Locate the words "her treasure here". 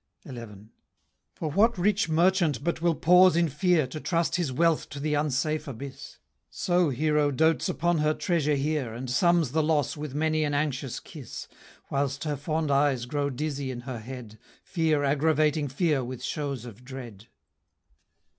7.99-8.95